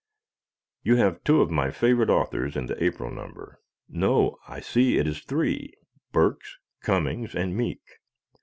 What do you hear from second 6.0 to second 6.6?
Burks,